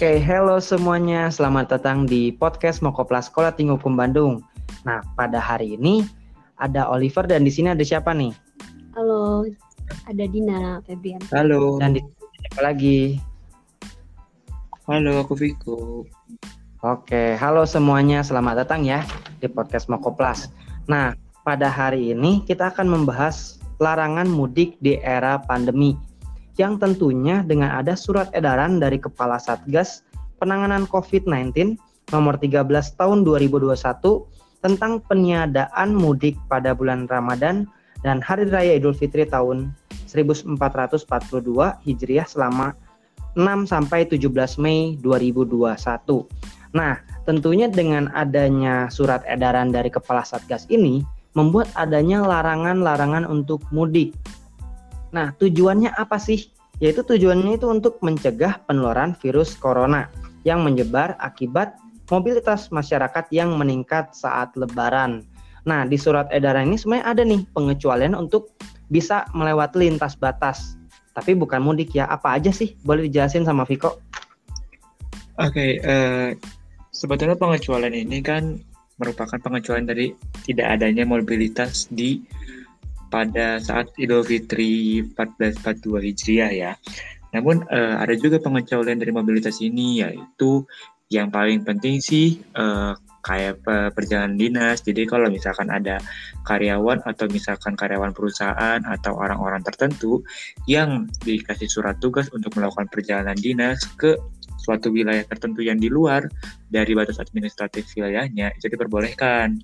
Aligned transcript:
Oke, 0.00 0.16
hello 0.16 0.56
semuanya. 0.64 1.28
Selamat 1.28 1.76
datang 1.76 2.08
di 2.08 2.32
podcast 2.32 2.80
Mokoplas 2.80 3.28
Sekolah 3.28 3.52
Tinggi 3.52 3.76
Hukum 3.76 4.00
Bandung. 4.00 4.40
Nah, 4.88 5.04
pada 5.12 5.36
hari 5.36 5.76
ini 5.76 6.08
ada 6.56 6.88
Oliver 6.88 7.28
dan 7.28 7.44
di 7.44 7.52
sini 7.52 7.68
ada 7.68 7.84
siapa 7.84 8.16
nih? 8.16 8.32
Halo, 8.96 9.44
ada 10.08 10.24
Dina 10.24 10.80
Febrian. 10.88 11.20
Halo. 11.28 11.76
Dan 11.76 11.92
di 11.92 12.00
siapa 12.32 12.60
lagi? 12.64 13.20
Halo, 14.88 15.20
aku 15.20 15.36
Viko. 15.36 16.08
Oke, 16.80 17.36
halo 17.36 17.68
semuanya. 17.68 18.24
Selamat 18.24 18.64
datang 18.64 18.88
ya 18.88 19.04
di 19.44 19.52
podcast 19.52 19.92
Mokoplas. 19.92 20.48
Nah, 20.88 21.12
pada 21.44 21.68
hari 21.68 22.16
ini 22.16 22.40
kita 22.48 22.72
akan 22.72 22.88
membahas 22.88 23.60
larangan 23.76 24.32
mudik 24.32 24.80
di 24.80 24.96
era 25.04 25.36
pandemi 25.44 25.92
yang 26.60 26.76
tentunya 26.76 27.40
dengan 27.40 27.72
ada 27.72 27.96
surat 27.96 28.28
edaran 28.36 28.76
dari 28.76 29.00
Kepala 29.00 29.40
Satgas 29.40 30.04
Penanganan 30.36 30.84
COVID-19 30.84 31.80
nomor 32.12 32.36
13 32.36 32.68
tahun 33.00 33.24
2021 33.24 33.76
tentang 34.60 35.00
peniadaan 35.08 35.96
mudik 35.96 36.36
pada 36.52 36.76
bulan 36.76 37.08
Ramadan 37.08 37.64
dan 38.04 38.20
Hari 38.20 38.52
Raya 38.52 38.76
Idul 38.76 38.92
Fitri 38.92 39.24
tahun 39.24 39.72
1442 40.08 41.08
Hijriah 41.84 42.28
selama 42.28 42.76
6 43.36 43.68
sampai 43.68 44.08
17 44.08 44.60
Mei 44.60 45.00
2021. 45.00 45.76
Nah, 46.76 47.00
tentunya 47.24 47.68
dengan 47.68 48.08
adanya 48.12 48.88
surat 48.92 49.24
edaran 49.24 49.72
dari 49.72 49.88
Kepala 49.88 50.24
Satgas 50.24 50.68
ini 50.68 51.04
membuat 51.36 51.70
adanya 51.78 52.24
larangan-larangan 52.26 53.28
untuk 53.28 53.62
mudik 53.70 54.16
Nah, 55.10 55.34
tujuannya 55.38 55.94
apa 55.94 56.16
sih? 56.16 56.50
Yaitu 56.80 57.04
tujuannya 57.04 57.60
itu 57.60 57.66
untuk 57.68 58.00
mencegah 58.00 58.62
penularan 58.64 59.12
virus 59.18 59.52
corona 59.58 60.08
yang 60.48 60.64
menyebar 60.64 61.18
akibat 61.20 61.76
mobilitas 62.08 62.72
masyarakat 62.72 63.28
yang 63.30 63.54
meningkat 63.54 64.16
saat 64.16 64.50
lebaran. 64.56 65.22
Nah, 65.68 65.84
di 65.84 66.00
surat 66.00 66.26
edaran 66.32 66.72
ini 66.72 66.80
sebenarnya 66.80 67.06
ada 67.06 67.22
nih 67.22 67.42
pengecualian 67.52 68.16
untuk 68.16 68.50
bisa 68.88 69.28
melewati 69.36 69.86
lintas 69.86 70.16
batas. 70.16 70.80
Tapi 71.12 71.36
bukan 71.36 71.60
mudik 71.60 71.92
ya. 71.92 72.08
Apa 72.08 72.40
aja 72.40 72.50
sih? 72.50 72.74
Boleh 72.82 73.06
dijelasin 73.06 73.44
sama 73.44 73.68
Viko? 73.68 74.00
Oke, 75.40 75.56
okay, 75.56 75.70
uh, 75.84 75.88
eh, 75.88 76.28
sebetulnya 76.92 77.36
pengecualian 77.36 77.96
ini 77.96 78.20
kan 78.20 78.60
merupakan 79.00 79.40
pengecualian 79.40 79.88
dari 79.88 80.12
tidak 80.44 80.76
adanya 80.76 81.08
mobilitas 81.08 81.88
di 81.88 82.20
pada 83.10 83.58
saat 83.58 83.90
Idul 83.98 84.22
Fitri 84.22 85.02
1442 85.18 86.08
Hijriah 86.08 86.52
ya. 86.54 86.72
Namun 87.34 87.66
uh, 87.68 87.98
ada 87.98 88.14
juga 88.14 88.38
pengecualian 88.38 88.98
dari 88.98 89.12
mobilitas 89.14 89.58
ini 89.62 90.02
yaitu 90.02 90.64
yang 91.10 91.28
paling 91.30 91.66
penting 91.66 91.98
sih 91.98 92.38
uh, 92.54 92.94
kayak 93.20 93.60
perjalanan 93.92 94.38
dinas. 94.38 94.80
Jadi 94.80 95.04
kalau 95.04 95.28
misalkan 95.28 95.68
ada 95.68 96.00
karyawan 96.48 97.04
atau 97.04 97.28
misalkan 97.28 97.76
karyawan 97.76 98.16
perusahaan 98.16 98.80
atau 98.80 99.12
orang-orang 99.18 99.60
tertentu 99.60 100.24
yang 100.64 101.10
dikasih 101.20 101.68
surat 101.68 102.00
tugas 102.00 102.32
untuk 102.32 102.56
melakukan 102.56 102.88
perjalanan 102.88 103.36
dinas 103.36 103.84
ke 104.00 104.16
suatu 104.60 104.92
wilayah 104.92 105.24
tertentu 105.24 105.64
yang 105.64 105.80
di 105.80 105.88
luar 105.88 106.28
dari 106.68 106.92
batas 106.92 107.16
administratif 107.20 107.88
wilayahnya 107.96 108.52
itu 108.56 108.68
diperbolehkan 108.68 109.56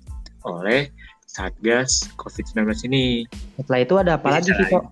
oleh 0.45 0.89
Satgas 1.27 2.07
COVID-19 2.15 2.87
ini. 2.89 3.27
Setelah 3.59 3.79
itu 3.83 3.95
ada 3.99 4.11
apa 4.15 4.39
lagi, 4.39 4.49
Viko? 4.55 4.89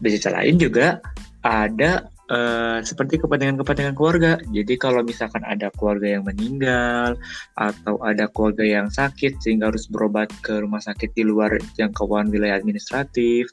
Di 0.00 0.08
sisi 0.16 0.32
lain 0.32 0.56
juga 0.56 0.98
ada 1.44 2.08
uh, 2.30 2.78
seperti 2.80 3.20
kepentingan-kepentingan 3.20 3.94
keluarga. 3.98 4.40
Jadi 4.48 4.74
kalau 4.80 5.04
misalkan 5.04 5.44
ada 5.44 5.68
keluarga 5.74 6.16
yang 6.18 6.24
meninggal 6.24 7.18
atau 7.58 8.00
ada 8.00 8.30
keluarga 8.32 8.64
yang 8.64 8.86
sakit 8.88 9.42
sehingga 9.42 9.68
harus 9.68 9.90
berobat 9.90 10.30
ke 10.40 10.62
rumah 10.62 10.80
sakit 10.80 11.12
di 11.12 11.26
luar 11.26 11.52
jangkauan 11.76 12.32
wilayah 12.32 12.56
administratif 12.56 13.50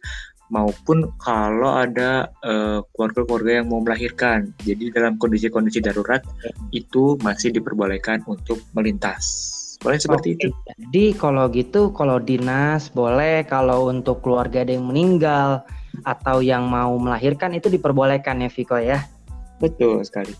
maupun 0.47 1.11
kalau 1.19 1.75
ada 1.75 2.31
eh, 2.39 2.79
keluarga-keluarga 2.95 3.51
yang 3.59 3.67
mau 3.67 3.83
melahirkan. 3.83 4.55
Jadi 4.63 4.95
dalam 4.95 5.19
kondisi-kondisi 5.19 5.83
darurat 5.83 6.23
itu 6.71 7.19
masih 7.19 7.51
diperbolehkan 7.51 8.23
untuk 8.23 8.63
melintas. 8.71 9.56
Boleh 9.81 9.99
seperti 10.01 10.33
Oke. 10.33 10.37
itu. 10.41 10.47
Jadi 10.79 11.05
kalau 11.13 11.45
gitu, 11.53 11.81
kalau 11.93 12.17
dinas 12.17 12.89
boleh, 12.89 13.45
kalau 13.45 13.89
untuk 13.93 14.25
keluarga 14.25 14.65
ada 14.65 14.73
yang 14.73 14.89
meninggal 14.89 15.61
atau 16.05 16.41
yang 16.41 16.65
mau 16.65 16.97
melahirkan 16.97 17.53
itu 17.53 17.69
diperbolehkan 17.69 18.41
ya 18.41 18.49
Viko 18.49 18.77
ya. 18.77 19.05
Betul 19.61 20.05
sekali. 20.05 20.33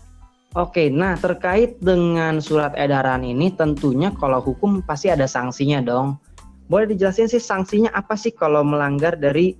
Oke, 0.56 0.88
nah 0.88 1.12
terkait 1.20 1.76
dengan 1.78 2.40
surat 2.40 2.72
edaran 2.72 3.20
ini 3.20 3.52
tentunya 3.52 4.08
kalau 4.16 4.40
hukum 4.40 4.80
pasti 4.80 5.12
ada 5.12 5.28
sanksinya 5.28 5.84
dong. 5.84 6.16
Boleh 6.72 6.88
dijelasin 6.88 7.28
sih 7.28 7.40
sanksinya 7.40 7.92
apa 7.92 8.16
sih 8.16 8.32
kalau 8.32 8.64
melanggar 8.64 9.16
dari 9.20 9.56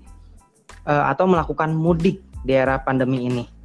uh, 0.89 1.13
atau 1.13 1.29
melakukan 1.29 1.77
mudik 1.77 2.25
di 2.41 2.53
era 2.57 2.81
pandemi 2.81 3.29
ini? 3.29 3.58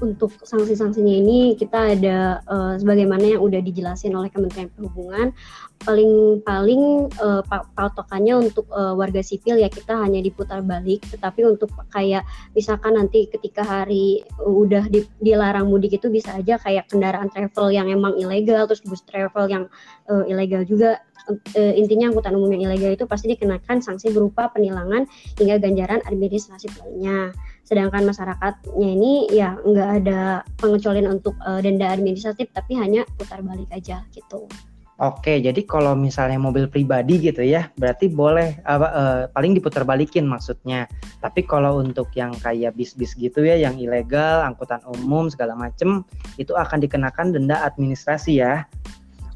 Untuk 0.00 0.32
sanksi-sanksinya 0.44 1.14
ini 1.24 1.38
kita 1.56 1.96
ada 1.96 2.44
uh, 2.44 2.74
sebagaimana 2.76 3.36
yang 3.36 3.42
udah 3.42 3.60
dijelasin 3.64 4.12
oleh 4.12 4.28
Kementerian 4.28 4.68
Perhubungan 4.72 5.32
paling 5.84 6.40
paling 6.40 7.12
uh, 7.20 7.44
patokannya 7.76 8.48
untuk 8.48 8.64
uh, 8.72 8.96
warga 8.96 9.20
sipil 9.20 9.60
ya 9.60 9.68
kita 9.68 9.96
hanya 9.96 10.20
diputar 10.24 10.64
balik. 10.64 11.04
Tetapi 11.08 11.44
untuk 11.44 11.72
kayak 11.92 12.24
misalkan 12.56 12.96
nanti 12.96 13.28
ketika 13.28 13.64
hari 13.64 14.24
udah 14.40 14.88
di, 14.88 15.04
dilarang 15.20 15.68
mudik 15.68 16.00
itu 16.00 16.08
bisa 16.08 16.36
aja 16.36 16.56
kayak 16.60 16.88
kendaraan 16.88 17.28
travel 17.28 17.68
yang 17.72 17.88
emang 17.92 18.16
ilegal 18.16 18.64
terus 18.68 18.84
bus 18.84 19.04
travel 19.04 19.48
yang 19.48 19.64
uh, 20.08 20.24
ilegal 20.28 20.64
juga. 20.64 21.00
Uh, 21.26 21.74
intinya 21.74 22.14
angkutan 22.14 22.38
umum 22.38 22.54
yang 22.54 22.70
ilegal 22.70 22.94
itu 22.94 23.04
pasti 23.08 23.26
dikenakan 23.34 23.82
sanksi 23.82 24.14
berupa 24.14 24.46
penilangan 24.54 25.10
hingga 25.34 25.58
ganjaran 25.58 25.98
administrasi 26.06 26.70
lainnya 26.78 27.34
sedangkan 27.66 28.06
masyarakatnya 28.06 28.86
ini 28.86 29.26
ya 29.34 29.58
nggak 29.58 29.90
ada 30.02 30.46
pengecualian 30.62 31.18
untuk 31.18 31.34
uh, 31.42 31.58
denda 31.58 31.90
administratif 31.90 32.46
tapi 32.54 32.78
hanya 32.78 33.02
putar 33.18 33.42
balik 33.42 33.68
aja 33.74 34.06
gitu. 34.14 34.46
Oke, 34.96 35.44
jadi 35.44 35.60
kalau 35.68 35.92
misalnya 35.92 36.40
mobil 36.40 36.72
pribadi 36.72 37.20
gitu 37.20 37.44
ya, 37.44 37.68
berarti 37.76 38.08
boleh 38.08 38.56
apa 38.64 38.88
uh, 38.96 39.20
paling 39.28 39.52
diputar 39.52 39.84
balikin 39.84 40.24
maksudnya. 40.24 40.88
Tapi 41.20 41.44
kalau 41.44 41.84
untuk 41.84 42.08
yang 42.16 42.32
kayak 42.40 42.72
bis-bis 42.80 43.12
gitu 43.12 43.44
ya, 43.44 43.60
yang 43.60 43.76
ilegal, 43.76 44.40
angkutan 44.40 44.80
umum 44.88 45.28
segala 45.28 45.52
macem, 45.52 46.00
itu 46.40 46.56
akan 46.56 46.80
dikenakan 46.80 47.36
denda 47.36 47.60
administrasi 47.68 48.40
ya. 48.40 48.64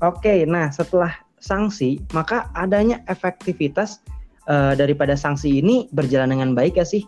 Oke, 0.01 0.49
nah 0.49 0.73
setelah 0.73 1.13
sanksi, 1.45 2.01
maka 2.17 2.49
adanya 2.57 3.05
efektivitas 3.05 4.01
uh, 4.49 4.73
daripada 4.73 5.13
sanksi 5.13 5.61
ini 5.61 5.93
berjalan 5.93 6.33
dengan 6.33 6.57
baik 6.57 6.81
ya 6.81 6.89
sih? 6.89 7.05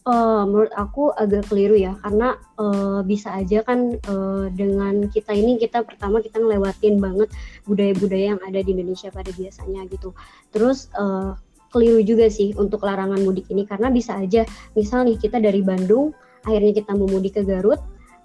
Uh, 0.00 0.48
menurut 0.48 0.72
aku 0.80 1.12
agak 1.12 1.44
keliru 1.52 1.76
ya 1.76 1.92
karena 2.00 2.32
uh, 2.56 3.04
bisa 3.04 3.36
aja 3.36 3.60
kan 3.60 4.00
uh, 4.08 4.48
dengan 4.48 5.12
kita 5.12 5.36
ini 5.36 5.60
kita 5.60 5.84
pertama 5.84 6.24
kita 6.24 6.40
ngelewatin 6.40 6.96
banget 6.96 7.28
budaya-budaya 7.68 8.32
yang 8.32 8.40
ada 8.40 8.64
di 8.64 8.72
Indonesia 8.72 9.12
pada 9.12 9.28
biasanya 9.28 9.84
gitu. 9.92 10.16
Terus 10.56 10.88
uh, 10.96 11.36
keliru 11.68 12.00
juga 12.00 12.32
sih 12.32 12.56
untuk 12.56 12.80
larangan 12.80 13.20
mudik 13.20 13.44
ini 13.52 13.68
karena 13.68 13.92
bisa 13.92 14.16
aja 14.16 14.48
misal 14.72 15.04
nih 15.04 15.20
kita 15.20 15.36
dari 15.36 15.60
Bandung 15.60 16.16
akhirnya 16.48 16.80
kita 16.80 16.96
mau 16.96 17.04
mudik 17.04 17.36
ke 17.36 17.42
Garut 17.44 17.78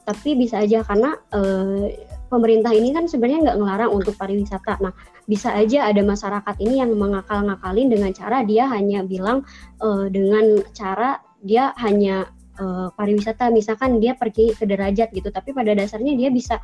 tapi 0.06 0.38
bisa 0.38 0.62
aja 0.62 0.86
karena 0.86 1.18
uh, 1.34 1.90
pemerintah 2.30 2.69
ini 2.78 2.94
kan 2.94 3.09
sebenarnya 3.09 3.52
nggak 3.52 3.57
ngelarang 3.57 3.92
untuk 3.92 4.13
pariwisata. 4.13 4.78
Nah, 4.78 4.94
bisa 5.25 5.50
aja 5.57 5.90
ada 5.90 6.06
masyarakat 6.06 6.56
ini 6.62 6.78
yang 6.78 6.94
mengakal-ngakalin 6.94 7.90
dengan 7.90 8.13
cara 8.13 8.46
dia 8.46 8.69
hanya 8.69 9.01
bilang 9.01 9.42
uh, 9.81 10.06
dengan 10.06 10.62
cara 10.78 11.18
dia 11.45 11.71
hanya 11.77 12.25
uh, 12.59 12.89
pariwisata 12.95 13.51
misalkan 13.53 14.01
dia 14.01 14.18
pergi 14.18 14.56
ke 14.56 14.65
derajat 14.65 15.12
gitu 15.13 15.30
tapi 15.31 15.53
pada 15.53 15.75
dasarnya 15.75 16.18
dia 16.18 16.30
bisa 16.33 16.59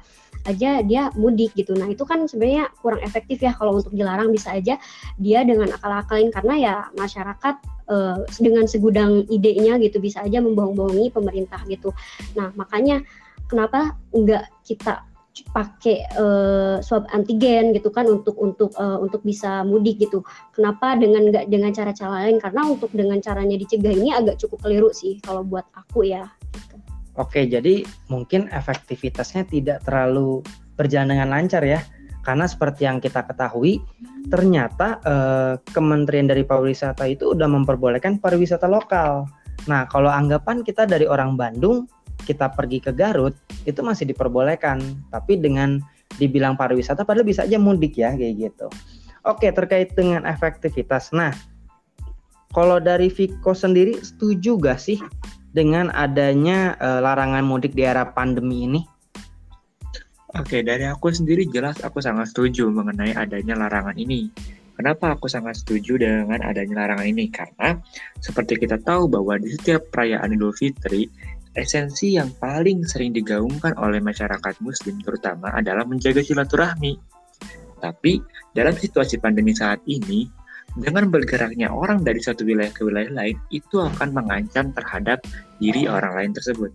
aja 0.49 0.81
dia 0.81 1.13
mudik 1.13 1.53
gitu. 1.53 1.77
Nah 1.77 1.85
itu 1.91 2.01
kan 2.01 2.25
sebenarnya 2.25 2.73
kurang 2.81 3.01
efektif 3.05 3.43
ya 3.45 3.53
kalau 3.53 3.77
untuk 3.77 3.93
dilarang 3.93 4.33
bisa 4.33 4.57
aja 4.57 4.81
dia 5.21 5.39
dengan 5.45 5.69
akal-akalin 5.69 6.33
karena 6.33 6.53
ya 6.57 6.73
masyarakat 6.97 7.55
uh, 7.93 8.25
dengan 8.41 8.65
segudang 8.65 9.27
idenya 9.29 9.77
gitu 9.77 10.01
bisa 10.01 10.25
aja 10.25 10.41
membohong-bohongi 10.41 11.13
pemerintah 11.13 11.61
gitu. 11.69 11.93
Nah 12.33 12.49
makanya 12.57 13.05
kenapa 13.45 13.93
enggak 14.15 14.49
kita 14.65 15.05
pakai 15.55 16.03
uh, 16.19 16.83
swab 16.83 17.07
antigen 17.15 17.71
gitu 17.71 17.87
kan 17.87 18.03
untuk 18.03 18.35
untuk 18.35 18.75
uh, 18.75 18.99
untuk 18.99 19.23
bisa 19.23 19.63
mudik 19.63 20.03
gitu. 20.03 20.23
Kenapa 20.51 20.99
dengan 20.99 21.31
nggak 21.31 21.47
dengan 21.47 21.71
cara-cara 21.71 22.27
lain? 22.27 22.37
Karena 22.43 22.67
untuk 22.67 22.91
dengan 22.91 23.17
caranya 23.23 23.55
dicegah 23.55 23.95
ini 23.95 24.11
agak 24.11 24.39
cukup 24.43 24.67
keliru 24.67 24.91
sih 24.91 25.23
kalau 25.23 25.47
buat 25.47 25.63
aku 25.71 26.07
ya. 26.11 26.27
Gitu. 26.51 26.75
Oke, 27.19 27.43
jadi 27.47 27.83
mungkin 28.07 28.47
efektivitasnya 28.51 29.43
tidak 29.47 29.83
terlalu 29.83 30.43
berjalan 30.79 31.15
dengan 31.15 31.29
lancar 31.31 31.63
ya. 31.63 31.83
Karena 32.21 32.45
seperti 32.45 32.85
yang 32.85 33.01
kita 33.01 33.25
ketahui, 33.25 33.81
ternyata 34.29 35.01
eh, 35.01 35.53
Kementerian 35.73 36.29
dari 36.29 36.45
Pariwisata 36.45 37.09
itu 37.09 37.33
udah 37.33 37.49
memperbolehkan 37.49 38.21
pariwisata 38.21 38.69
lokal. 38.69 39.25
Nah, 39.65 39.89
kalau 39.89 40.09
anggapan 40.09 40.61
kita 40.61 40.85
dari 40.85 41.09
orang 41.09 41.33
Bandung, 41.33 41.89
kita 42.23 42.53
pergi 42.53 42.79
ke 42.83 42.91
Garut 42.93 43.33
itu 43.65 43.79
masih 43.81 44.09
diperbolehkan, 44.09 44.81
tapi 45.09 45.37
dengan 45.37 45.81
dibilang 46.19 46.59
pariwisata 46.59 47.07
padahal 47.07 47.27
bisa 47.27 47.47
aja 47.47 47.55
mudik 47.55 47.95
ya 47.95 48.11
kayak 48.13 48.51
gitu. 48.51 48.67
Oke, 49.21 49.53
terkait 49.53 49.93
dengan 49.93 50.25
efektivitas. 50.25 51.13
Nah, 51.13 51.31
kalau 52.51 52.81
dari 52.81 53.07
Viko 53.07 53.53
sendiri 53.53 54.01
setuju 54.01 54.57
gak 54.57 54.81
sih 54.81 54.97
dengan 55.53 55.93
adanya 55.93 56.73
e, 56.81 56.89
larangan 56.99 57.45
mudik 57.45 57.77
di 57.77 57.85
era 57.85 58.07
pandemi 58.11 58.65
ini? 58.65 58.81
Oke, 60.35 60.63
dari 60.63 60.87
aku 60.87 61.11
sendiri 61.11 61.43
jelas 61.51 61.79
aku 61.83 61.99
sangat 61.99 62.31
setuju 62.31 62.71
mengenai 62.71 63.13
adanya 63.13 63.55
larangan 63.55 63.95
ini. 63.99 64.31
Kenapa 64.79 65.13
aku 65.13 65.29
sangat 65.29 65.61
setuju 65.61 65.99
dengan 66.01 66.41
adanya 66.41 66.87
larangan 66.87 67.05
ini? 67.05 67.29
Karena 67.29 67.77
seperti 68.23 68.57
kita 68.57 68.81
tahu 68.81 69.05
bahwa 69.11 69.37
di 69.37 69.53
setiap 69.53 69.91
perayaan 69.93 70.33
Idul 70.33 70.55
Fitri, 70.55 71.11
esensi 71.55 72.15
yang 72.15 72.31
paling 72.39 72.87
sering 72.87 73.11
digaungkan 73.11 73.75
oleh 73.75 73.99
masyarakat 73.99 74.55
muslim 74.63 74.99
terutama 75.03 75.51
adalah 75.51 75.83
menjaga 75.83 76.23
silaturahmi. 76.23 76.95
Tapi 77.81 78.21
dalam 78.53 78.77
situasi 78.77 79.17
pandemi 79.17 79.51
saat 79.57 79.81
ini, 79.89 80.29
dengan 80.77 81.11
bergeraknya 81.11 81.67
orang 81.73 82.05
dari 82.05 82.21
satu 82.23 82.47
wilayah 82.47 82.71
ke 82.71 82.87
wilayah 82.87 83.11
lain, 83.11 83.35
itu 83.51 83.81
akan 83.81 84.15
mengancam 84.15 84.71
terhadap 84.71 85.19
diri 85.59 85.89
orang 85.89 86.15
lain 86.15 86.31
tersebut. 86.31 86.71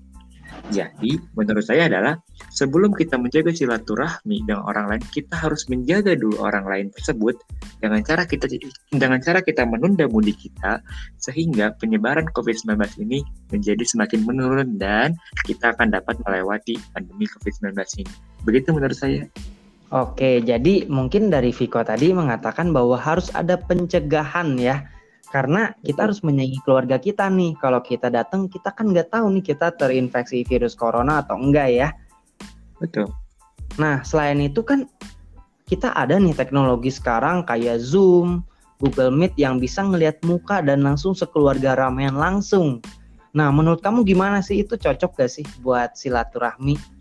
Jadi, 0.75 1.15
menurut 1.39 1.63
saya 1.63 1.87
adalah 1.87 2.19
sebelum 2.51 2.91
kita 2.93 3.15
menjaga 3.17 3.55
silaturahmi 3.55 4.43
dengan 4.43 4.67
orang 4.67 4.91
lain, 4.91 5.03
kita 5.15 5.39
harus 5.39 5.65
menjaga 5.71 6.19
dulu 6.19 6.43
orang 6.43 6.67
lain 6.67 6.87
tersebut 6.91 7.39
dengan 7.79 8.03
cara 8.03 8.27
kita 8.27 8.51
dengan 8.91 9.23
cara 9.23 9.41
kita 9.45 9.63
menunda 9.63 10.11
mudik 10.11 10.41
kita 10.43 10.83
sehingga 11.23 11.77
penyebaran 11.79 12.27
COVID-19 12.35 12.77
ini 13.07 13.23
menjadi 13.55 13.85
semakin 13.87 14.27
menurun 14.27 14.81
dan 14.81 15.15
kita 15.47 15.77
akan 15.77 15.95
dapat 15.95 16.19
melewati 16.27 16.75
pandemi 16.91 17.31
COVID-19 17.31 17.77
ini. 18.03 18.13
Begitu 18.43 18.69
menurut 18.75 18.99
saya. 18.99 19.23
Oke, 19.95 20.43
jadi 20.43 20.91
mungkin 20.91 21.31
dari 21.31 21.55
Viko 21.55 21.79
tadi 21.87 22.11
mengatakan 22.11 22.75
bahwa 22.75 22.99
harus 22.99 23.31
ada 23.31 23.55
pencegahan 23.55 24.59
ya 24.59 24.83
karena 25.29 25.75
kita 25.83 26.07
harus 26.07 26.23
menyayangi 26.23 26.61
keluarga 26.63 26.97
kita 26.97 27.27
nih. 27.27 27.59
Kalau 27.59 27.83
kita 27.83 28.09
datang, 28.09 28.47
kita 28.47 28.71
kan 28.73 28.91
nggak 28.91 29.11
tahu 29.11 29.27
nih 29.39 29.45
kita 29.55 29.75
terinfeksi 29.75 30.47
virus 30.47 30.79
corona 30.79 31.23
atau 31.23 31.37
enggak 31.37 31.69
ya. 31.75 31.89
Betul. 32.79 33.11
Nah, 33.77 34.07
selain 34.07 34.39
itu 34.39 34.63
kan 34.63 34.87
kita 35.67 35.91
ada 35.93 36.17
nih 36.17 36.33
teknologi 36.33 36.95
sekarang 36.95 37.43
kayak 37.43 37.83
Zoom, 37.83 38.47
Google 38.79 39.11
Meet 39.11 39.35
yang 39.35 39.59
bisa 39.59 39.83
ngelihat 39.83 40.23
muka 40.23 40.63
dan 40.63 40.87
langsung 40.87 41.13
sekeluarga 41.17 41.75
ramean 41.75 42.15
langsung. 42.15 42.79
Nah, 43.37 43.53
menurut 43.53 43.85
kamu 43.85 44.07
gimana 44.07 44.41
sih 44.41 44.65
itu 44.65 44.81
cocok 44.81 45.13
gak 45.21 45.31
sih 45.33 45.45
buat 45.61 45.93
silaturahmi? 45.99 46.96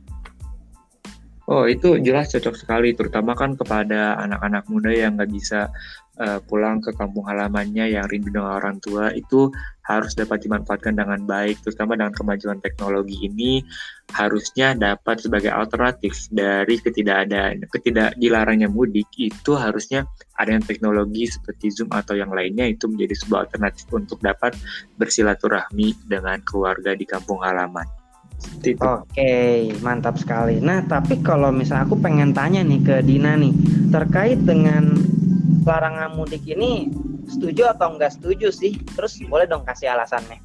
Oh, 1.46 1.70
itu 1.70 2.02
jelas 2.02 2.34
cocok 2.34 2.58
sekali, 2.58 2.98
terutama 2.98 3.38
kan 3.38 3.54
kepada 3.54 4.18
anak-anak 4.18 4.66
muda 4.66 4.90
yang 4.90 5.14
nggak 5.14 5.30
bisa 5.30 5.70
uh, 6.18 6.42
pulang 6.42 6.82
ke 6.82 6.90
kampung 6.98 7.22
halamannya 7.30 7.94
yang 7.94 8.10
rindu 8.10 8.34
dengan 8.34 8.58
orang 8.58 8.82
tua 8.82 9.14
itu 9.14 9.54
harus 9.86 10.18
dapat 10.18 10.42
dimanfaatkan 10.42 10.98
dengan 10.98 11.22
baik, 11.22 11.62
terutama 11.62 11.94
dengan 11.94 12.18
kemajuan 12.18 12.58
teknologi 12.66 13.30
ini 13.30 13.62
harusnya 14.10 14.74
dapat 14.74 15.22
sebagai 15.22 15.54
alternatif 15.54 16.18
dari 16.34 16.82
ketidakadaan, 16.82 17.62
ketidak 17.70 18.18
dilarangnya 18.18 18.66
mudik 18.66 19.06
itu 19.14 19.54
harusnya 19.54 20.10
ada 20.42 20.50
yang 20.50 20.66
teknologi 20.66 21.30
seperti 21.30 21.70
Zoom 21.70 21.94
atau 21.94 22.18
yang 22.18 22.34
lainnya 22.34 22.66
itu 22.66 22.90
menjadi 22.90 23.22
sebuah 23.22 23.46
alternatif 23.46 23.86
untuk 23.94 24.18
dapat 24.18 24.58
bersilaturahmi 24.98 26.10
dengan 26.10 26.42
keluarga 26.42 26.98
di 26.98 27.06
kampung 27.06 27.46
halaman. 27.46 28.05
Oke, 28.66 29.74
mantap 29.86 30.18
sekali. 30.18 30.58
Nah, 30.62 30.86
tapi 30.86 31.22
kalau 31.22 31.54
misalnya 31.54 31.86
aku 31.86 31.98
pengen 32.02 32.34
tanya 32.34 32.66
nih 32.66 32.82
ke 32.82 32.96
Dina 33.06 33.38
nih, 33.38 33.54
terkait 33.94 34.42
dengan 34.42 34.94
larangan 35.66 36.14
mudik 36.14 36.46
ini 36.46 36.90
setuju 37.26 37.74
atau 37.74 37.98
enggak 37.98 38.14
setuju 38.14 38.54
sih? 38.54 38.78
Terus 38.94 39.18
boleh 39.26 39.50
dong 39.50 39.66
kasih 39.66 39.94
alasannya 39.94 40.45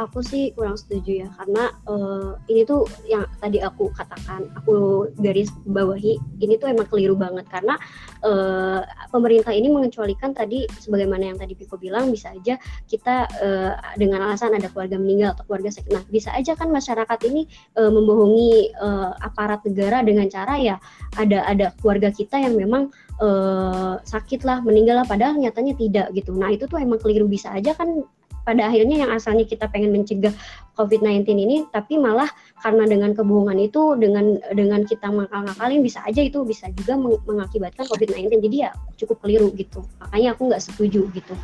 aku 0.00 0.24
sih 0.24 0.56
kurang 0.56 0.80
setuju 0.80 1.26
ya 1.26 1.28
karena 1.36 1.68
uh, 1.84 2.40
ini 2.48 2.64
tuh 2.64 2.88
yang 3.04 3.28
tadi 3.44 3.60
aku 3.60 3.92
katakan 3.92 4.48
aku 4.56 5.08
garis 5.20 5.52
bawahi 5.68 6.16
ini 6.40 6.56
tuh 6.56 6.72
emang 6.72 6.88
keliru 6.88 7.12
banget. 7.12 7.44
Karena 7.52 7.76
uh, 8.24 8.80
pemerintah 9.12 9.52
ini 9.52 9.68
mengecualikan 9.68 10.32
tadi 10.32 10.64
sebagaimana 10.80 11.32
yang 11.32 11.38
tadi 11.38 11.52
Piko 11.52 11.76
bilang 11.76 12.08
bisa 12.08 12.32
aja 12.32 12.56
kita 12.88 13.28
uh, 13.42 13.72
dengan 14.00 14.24
alasan 14.24 14.56
ada 14.56 14.72
keluarga 14.72 14.96
meninggal 14.96 15.36
atau 15.36 15.44
keluarga 15.44 15.68
sakit. 15.68 15.90
Nah 15.92 16.04
bisa 16.08 16.32
aja 16.32 16.56
kan 16.56 16.72
masyarakat 16.72 17.18
ini 17.28 17.44
uh, 17.76 17.92
membohongi 17.92 18.72
uh, 18.80 19.12
aparat 19.20 19.60
negara 19.68 20.00
dengan 20.00 20.26
cara 20.32 20.56
ya 20.56 20.76
ada 21.20 21.44
ada 21.44 21.76
keluarga 21.84 22.08
kita 22.08 22.40
yang 22.40 22.56
memang 22.56 22.88
uh, 23.20 24.00
sakit 24.08 24.48
lah 24.48 24.64
meninggal 24.64 25.04
lah 25.04 25.06
padahal 25.06 25.36
nyatanya 25.36 25.76
tidak 25.76 26.06
gitu. 26.16 26.32
Nah 26.32 26.48
itu 26.48 26.64
tuh 26.64 26.80
emang 26.80 26.96
keliru. 26.96 27.28
Bisa 27.28 27.52
aja 27.52 27.76
kan 27.76 28.04
pada 28.42 28.68
akhirnya 28.68 29.06
yang 29.06 29.10
asalnya 29.14 29.46
kita 29.46 29.70
pengen 29.70 29.94
mencegah 29.94 30.34
COVID-19 30.74 31.26
ini 31.36 31.56
tapi 31.70 32.00
malah 32.00 32.28
karena 32.62 32.88
dengan 32.88 33.14
kebohongan 33.14 33.58
itu 33.60 33.94
dengan 33.98 34.40
dengan 34.56 34.82
kita 34.82 35.10
ngakal-ngakalin 35.10 35.80
bisa 35.84 36.02
aja 36.02 36.22
itu 36.24 36.42
bisa 36.42 36.70
juga 36.74 36.98
mengakibatkan 37.28 37.86
COVID-19 37.86 38.42
jadi 38.50 38.56
ya 38.68 38.70
cukup 38.98 39.22
keliru 39.22 39.48
gitu. 39.54 39.84
Makanya 40.02 40.34
aku 40.34 40.42
nggak 40.50 40.62
setuju 40.62 41.06
gitu. 41.12 41.34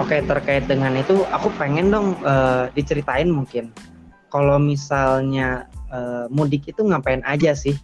Oke 0.00 0.20
terkait 0.24 0.64
dengan 0.66 0.96
itu 0.96 1.22
aku 1.30 1.52
pengen 1.56 1.92
dong 1.92 2.18
uh, 2.26 2.68
diceritain 2.74 3.30
mungkin. 3.30 3.70
Kalau 4.28 4.60
misalnya 4.60 5.64
uh, 5.88 6.28
mudik 6.28 6.68
itu 6.68 6.84
ngapain 6.84 7.24
aja 7.24 7.56
sih 7.56 7.76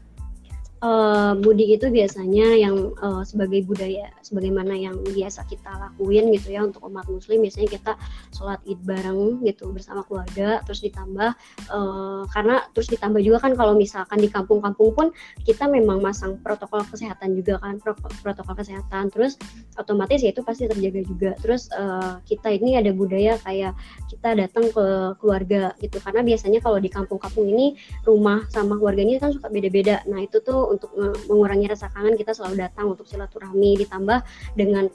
uh, 0.84 1.32
mudik 1.40 1.80
itu 1.80 1.88
biasanya 1.88 2.52
yang 2.60 2.92
uh, 3.00 3.24
sebagai 3.24 3.64
budaya 3.64 4.12
sebagaimana 4.20 4.76
yang 4.76 5.00
biasa 5.00 5.48
kita 5.48 5.72
lakuin 5.80 6.28
gitu 6.36 6.52
ya 6.52 6.60
untuk 6.68 6.84
umat 6.84 7.08
muslim 7.08 7.40
biasanya 7.40 7.68
kita 7.72 7.92
sholat 8.36 8.60
id 8.68 8.78
bareng 8.84 9.40
gitu 9.48 9.72
bersama 9.72 10.04
keluarga 10.04 10.60
terus 10.68 10.84
ditambah 10.84 11.32
uh, 11.72 12.22
karena 12.28 12.68
terus 12.76 12.92
ditambah 12.92 13.24
juga 13.24 13.40
kan 13.40 13.56
kalau 13.56 13.72
misalkan 13.72 14.20
di 14.20 14.28
kampung-kampung 14.28 14.92
pun 14.92 15.08
kita 15.48 15.64
memang 15.64 16.04
masang 16.04 16.36
protokol 16.44 16.84
kesehatan 16.84 17.32
juga 17.32 17.56
kan 17.64 17.80
protokol 18.20 18.54
kesehatan. 18.58 19.08
Terus 19.08 19.40
otomatis 19.80 20.20
ya 20.20 20.34
itu 20.34 20.44
pasti 20.44 20.68
terjaga 20.68 21.00
juga. 21.06 21.30
Terus 21.40 21.72
uh, 21.72 22.20
kita 22.28 22.52
ini 22.52 22.76
ada 22.76 22.90
budaya 22.92 23.40
kayak 23.40 23.72
kita 24.10 24.36
datang 24.36 24.68
ke 24.68 24.84
keluarga 25.22 25.72
gitu. 25.80 25.96
Karena 26.02 26.20
biasanya 26.20 26.60
kalau 26.60 26.76
di 26.82 26.90
kampung-kampung 26.92 27.48
ini 27.48 27.78
rumah 28.04 28.44
sama 28.50 28.76
keluarganya 28.76 29.22
kan 29.22 29.32
suka 29.32 29.48
beda-beda. 29.48 30.04
Nah 30.10 30.20
itu 30.20 30.42
tuh 30.44 30.73
untuk 30.74 30.90
mengurangi 31.30 31.70
rasa 31.70 31.88
kangen 31.94 32.18
kita 32.18 32.34
selalu 32.34 32.66
datang 32.66 32.92
untuk 32.92 33.06
silaturahmi 33.06 33.86
ditambah 33.86 34.20
dengan 34.58 34.90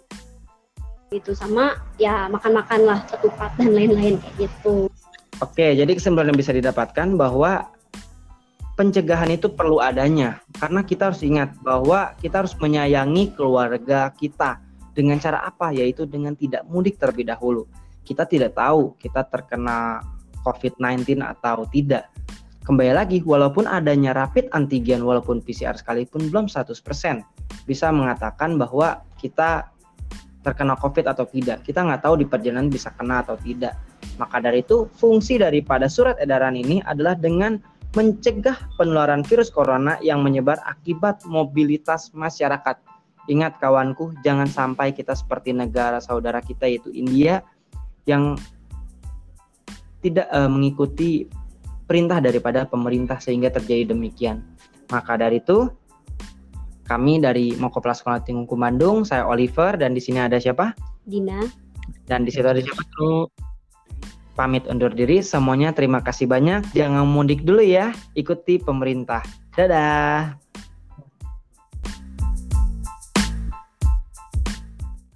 itu 1.10 1.34
sama 1.34 1.74
ya 1.98 2.30
makan-makan 2.30 2.86
lah 2.86 3.00
ketupat 3.10 3.58
dan 3.58 3.74
lain-lain 3.74 4.22
kayak 4.22 4.36
gitu. 4.46 4.86
Oke, 5.40 5.74
jadi 5.74 5.90
kesimpulan 5.90 6.30
yang 6.30 6.38
bisa 6.38 6.54
didapatkan 6.54 7.16
bahwa 7.16 7.72
pencegahan 8.78 9.34
itu 9.34 9.52
perlu 9.52 9.82
adanya 9.82 10.40
karena 10.56 10.86
kita 10.86 11.12
harus 11.12 11.20
ingat 11.26 11.52
bahwa 11.64 12.16
kita 12.20 12.44
harus 12.46 12.56
menyayangi 12.56 13.36
keluarga 13.36 14.12
kita 14.16 14.62
dengan 14.94 15.20
cara 15.20 15.44
apa 15.44 15.72
yaitu 15.72 16.04
dengan 16.04 16.36
tidak 16.36 16.64
mudik 16.68 17.00
terlebih 17.00 17.28
dahulu. 17.28 17.66
Kita 18.04 18.28
tidak 18.28 18.56
tahu 18.56 18.96
kita 19.00 19.26
terkena 19.28 20.04
COVID-19 20.44 21.20
atau 21.24 21.68
tidak 21.68 22.08
Kembali 22.70 22.94
lagi, 22.94 23.18
walaupun 23.26 23.66
adanya 23.66 24.14
rapid 24.14 24.54
antigen 24.54 25.02
walaupun 25.02 25.42
PCR 25.42 25.74
sekalipun 25.74 26.30
belum 26.30 26.46
100% 26.46 26.70
bisa 27.66 27.90
mengatakan 27.90 28.62
bahwa 28.62 29.02
kita 29.18 29.74
terkena 30.46 30.78
COVID 30.78 31.10
atau 31.10 31.26
tidak. 31.26 31.66
Kita 31.66 31.82
nggak 31.82 32.06
tahu 32.06 32.22
di 32.22 32.30
perjalanan 32.30 32.70
bisa 32.70 32.94
kena 32.94 33.26
atau 33.26 33.42
tidak. 33.42 33.74
Maka 34.22 34.38
dari 34.38 34.62
itu, 34.62 34.86
fungsi 35.02 35.42
daripada 35.42 35.90
surat 35.90 36.22
edaran 36.22 36.54
ini 36.54 36.78
adalah 36.86 37.18
dengan 37.18 37.58
mencegah 37.98 38.78
penularan 38.78 39.26
virus 39.26 39.50
corona 39.50 39.98
yang 40.06 40.22
menyebar 40.22 40.62
akibat 40.62 41.26
mobilitas 41.26 42.14
masyarakat. 42.14 42.78
Ingat 43.34 43.58
kawanku, 43.58 44.14
jangan 44.22 44.46
sampai 44.46 44.94
kita 44.94 45.18
seperti 45.18 45.58
negara 45.58 45.98
saudara 45.98 46.38
kita 46.38 46.70
yaitu 46.70 46.94
India 46.94 47.42
yang 48.06 48.38
tidak 50.06 50.30
uh, 50.30 50.46
mengikuti 50.46 51.26
perintah 51.90 52.22
daripada 52.22 52.70
pemerintah 52.70 53.18
sehingga 53.18 53.50
terjadi 53.50 53.98
demikian. 53.98 54.46
Maka 54.94 55.18
dari 55.18 55.42
itu 55.42 55.74
kami 56.86 57.18
dari 57.18 57.58
Mokoplas 57.58 58.06
Sekolah 58.06 58.22
Tinggung 58.22 58.62
Bandung, 58.62 59.02
saya 59.06 59.26
Oliver 59.26 59.74
dan 59.78 59.98
di 59.98 60.02
sini 60.02 60.22
ada 60.22 60.38
siapa? 60.38 60.78
Dina. 61.06 61.42
Dan 62.06 62.26
di 62.26 62.34
situ 62.34 62.46
ada 62.46 62.62
siapa 62.62 62.82
tuh? 62.94 63.30
Pamit 64.38 64.66
undur 64.70 64.94
diri, 64.94 65.22
semuanya 65.22 65.74
terima 65.74 66.02
kasih 66.02 66.30
banyak. 66.30 66.74
Jangan 66.74 67.06
mudik 67.06 67.46
dulu 67.46 67.62
ya, 67.62 67.94
ikuti 68.18 68.62
pemerintah. 68.62 69.22
Dadah. 69.54 70.49